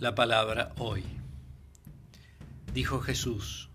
[0.00, 1.04] La palabra hoy.
[2.72, 3.68] Dijo Jesús,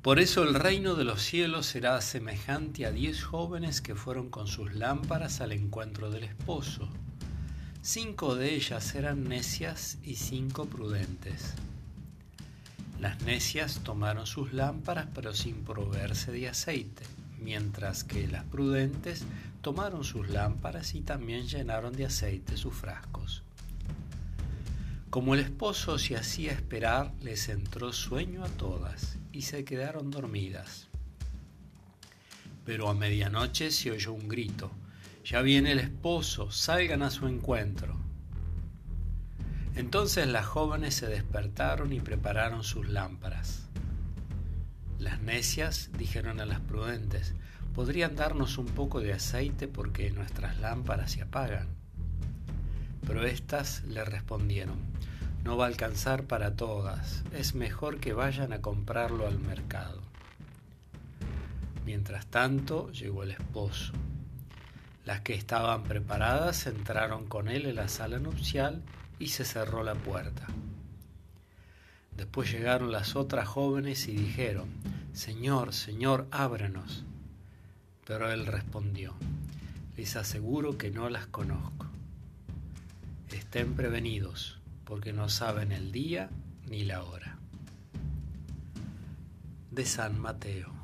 [0.00, 4.46] por eso el reino de los cielos será semejante a diez jóvenes que fueron con
[4.46, 6.88] sus lámparas al encuentro del esposo.
[7.82, 11.54] Cinco de ellas eran necias y cinco prudentes.
[13.00, 17.02] Las necias tomaron sus lámparas pero sin proveerse de aceite,
[17.40, 19.24] mientras que las prudentes
[19.60, 23.42] tomaron sus lámparas y también llenaron de aceite sus frascos.
[25.16, 30.88] Como el esposo se hacía esperar, les entró sueño a todas y se quedaron dormidas.
[32.66, 34.70] Pero a medianoche se oyó un grito,
[35.24, 37.96] ya viene el esposo, salgan a su encuentro.
[39.74, 43.70] Entonces las jóvenes se despertaron y prepararon sus lámparas.
[44.98, 47.32] Las necias dijeron a las prudentes,
[47.74, 51.68] ¿podrían darnos un poco de aceite porque nuestras lámparas se apagan?
[53.06, 54.95] Pero éstas le respondieron,
[55.46, 60.02] no va a alcanzar para todas, es mejor que vayan a comprarlo al mercado.
[61.84, 63.92] Mientras tanto llegó el esposo.
[65.04, 68.82] Las que estaban preparadas entraron con él en la sala nupcial
[69.20, 70.48] y se cerró la puerta.
[72.16, 74.68] Después llegaron las otras jóvenes y dijeron,
[75.12, 77.04] Señor, Señor, ábranos.
[78.04, 79.14] Pero él respondió,
[79.96, 81.86] les aseguro que no las conozco.
[83.30, 86.30] Estén prevenidos, porque no saben el día
[86.68, 87.36] ni la hora.
[89.70, 90.75] De San Mateo.